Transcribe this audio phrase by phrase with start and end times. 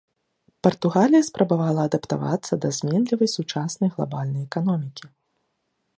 [0.67, 5.05] Партугалія спрабавала адаптавацца да зменлівай сучаснай глабальнай эканомікі.